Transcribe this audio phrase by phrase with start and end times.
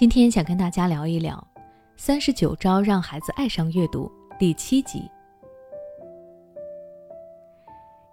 [0.00, 1.36] 今天想跟大家聊一聊
[1.94, 5.02] 《三十九招让孩子爱上阅读》第七集。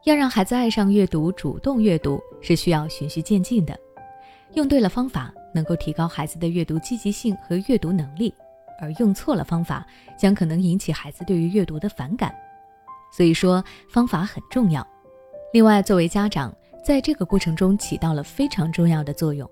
[0.03, 3.73] 要让孩子爱上阅读、主动阅读，是需要循序渐进的。
[4.55, 8.33] 用对了方法，能够提高孩子的阅读积极性和阅读能力；
[8.81, 12.35] 而用错了方法，将可能引起孩子对于阅读的反感。
[13.13, 14.85] 所以说，方法很重要。
[15.53, 19.49] 另外，作为家长，在这个过程中起到了非常重要的作用。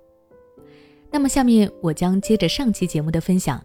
[1.15, 3.63] 那么，下面我将接着上期节目的分享，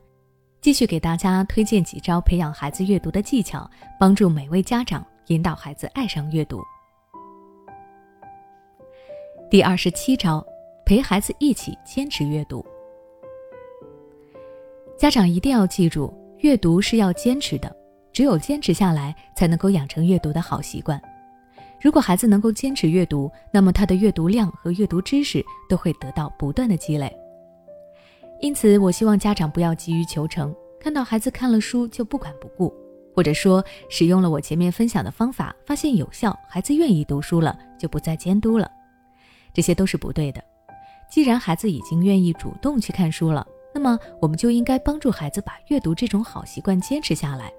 [0.61, 3.69] 继续给大家推荐几招培养孩子阅读的技巧，
[3.99, 6.63] 帮助每位家长引导孩子爱上阅读。
[9.51, 10.47] 第二十七招，
[10.87, 12.65] 陪孩子一起坚持阅读。
[14.97, 17.77] 家长一定要记住，阅读是要坚持的，
[18.13, 21.03] 只有坚持下来，才能够养成阅读的好习惯。
[21.83, 27.13] 如果孩子能够坚持阅读，那么他的阅读量和阅读知识都会得到不断的积累。
[28.41, 32.73] 因此，我希望家长不要急于求成，看到孩子看了书就不管不顾，
[33.15, 38.71] 或者说使用了我前面分享的方法，发现有效，孩子愿意读书了，就不再监督了，
[39.53, 40.43] 这些都是不对的。
[41.11, 47.53] 既然孩子已经愿意主动去看书了，那么我们就应该帮助孩子把阅读这种好习惯坚持下来。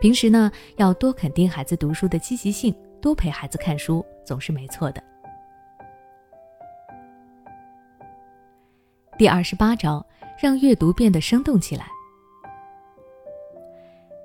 [0.00, 5.02] 平时呢，要多肯定孩子读书的积极性，多陪孩子看书，总是没错的。
[9.18, 10.04] 第二十八招，
[10.38, 11.86] 让阅读变得生动起来。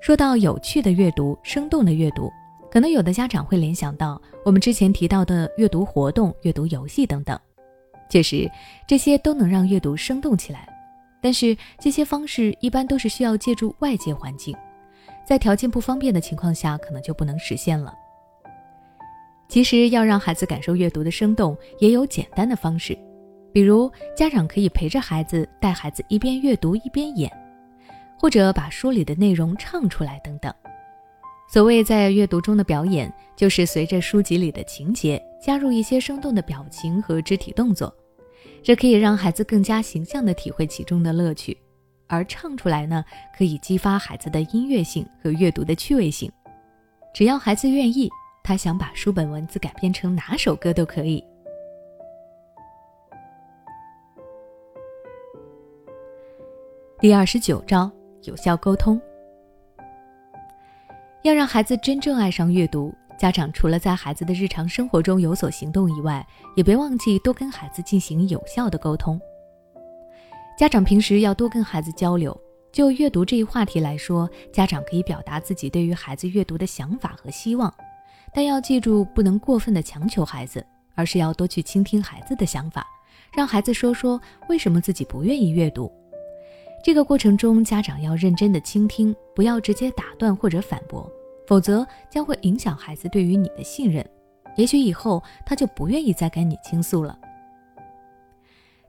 [0.02, 2.30] 说到有趣的阅读、生动的阅读，
[2.70, 7.38] 可能有的家长会联想到我们之前提到的阅读活动、阅读游戏等等。
[8.10, 8.50] 确实，
[8.86, 10.68] 这些都能让阅读生动起来，
[11.22, 14.54] 但是这些方式一般都是需要借助外界环境，
[15.24, 17.94] 在条件不方便的情况下，可能就不能实现了。
[19.48, 22.98] 其实，要让孩子感受阅读的生动，也有简单的方式。
[23.52, 27.30] 比如，家长可以陪着孩子，带孩子一边阅读一边演，
[28.18, 30.52] 或者把书里的内容唱出来等等。
[31.48, 37.94] 所谓在阅读中的表演，就是随着书籍里的情节，加入一些生动的表情和肢体动作，
[38.62, 41.56] 这可以让孩子更加形象地体会其中的乐趣。
[42.06, 43.04] 而唱出来呢，
[43.36, 46.30] 可以激发孩子的音乐性和阅读的趣味性。
[47.12, 48.10] 只要孩子愿意，
[48.42, 51.22] 他想把书本文字改编成哪首歌都可以。
[57.02, 57.90] 第二十九招，
[58.22, 59.00] 有效沟通。
[61.24, 66.24] 要让孩子真正爱上阅读，家长除了在孩子的日常生活中有所行动以外，
[66.54, 69.20] 也别忘记多跟孩子进行有效的沟通。
[70.56, 72.40] 家长平时要多跟孩子交流。
[72.70, 77.74] 就阅读这一话题来说，家长可以表达自己对于孩子阅读的想法和希望，
[78.32, 80.64] 但要记住不能过分的强求孩子，
[80.94, 82.86] 而是要多去倾听孩子的想法，
[83.34, 85.90] 让孩子说说为什么自己不愿意阅读。
[86.82, 91.08] 这个过程中，家长要认真的倾听，不要直接打断或者反驳，
[91.46, 94.04] 否则将会影响孩子对于你的信任。
[94.56, 97.16] 也许以后他就不愿意再跟你倾诉了。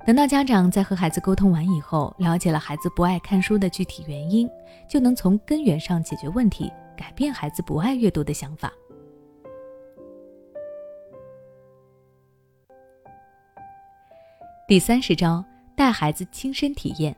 [0.05, 4.49] 等到家长在和孩子沟通完以后，了解了孩子不爱看书的具体原因，
[4.89, 8.73] 就能从根源上解决问题，改变孩子不爱阅读的想法。
[14.67, 15.45] 第三十招，
[15.77, 17.15] 带孩子亲身体验。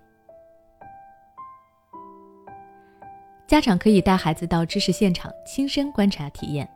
[3.55, 6.69] 家长可以带孩子到知识现场亲身观察体验，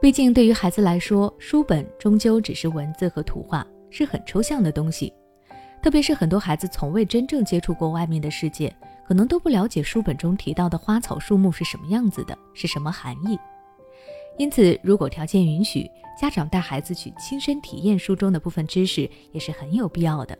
[0.00, 5.12] 毕竟对于孩子来说，书本终究只是文字和图画，是很抽象的东西。
[5.82, 8.74] 特别是很多孩子从未真正接触过外面的世界，
[9.06, 13.38] 可能都不了解书本中提到的花草树木是什么样子的，是什么含义。
[14.38, 15.86] 因此，如果条件允许，
[16.18, 20.38] 家长带孩子去亲身体验书中的部分知识，也是很有必要的。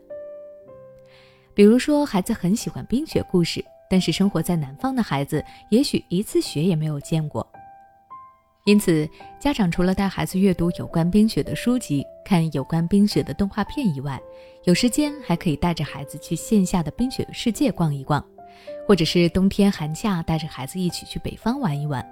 [1.53, 3.63] 比如说，孩子很喜欢冰雪故事。
[3.91, 7.45] 但是生活在南方的孩子，也许一次雪也没有见过。
[8.63, 14.17] 因此，家长除了带孩子阅读有关冰雪的书籍、看有关冰雪的动画片以外，
[14.63, 18.25] 有时间还可以带着孩子去线下的冰雪世界逛一逛，
[18.87, 22.07] 或者是冬天寒假带着孩子一起去北方玩一玩，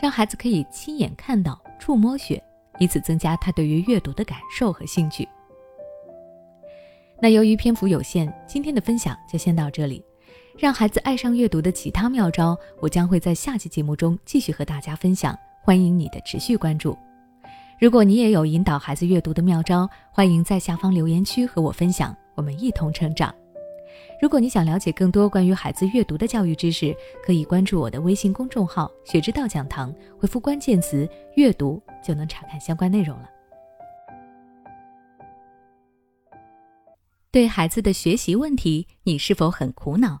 [0.00, 2.40] 让孩子可以亲眼看到、触摸雪，
[2.78, 5.28] 以此增加他对于阅读的感受和兴趣。
[7.20, 10.04] 那由于篇幅有限，今天的分享就先到这里。
[10.56, 15.36] 让孩子爱上阅读的其他妙招，我将会在下期节目中继续和大家分享。
[15.60, 16.96] 欢迎你的持续关注。
[17.80, 23.34] 如果你也有引导孩子阅读的妙招，欢迎在下方留言区和我分享，我们一同成长。
[24.22, 33.28] 如果你想了解更多关于孩子阅读的教育知识，可以关注我的微信公众号“学之道讲堂”，回复关键词“阅读”就能查看相关内容了。
[37.32, 40.20] 对孩子的学习问题，你是否很苦恼？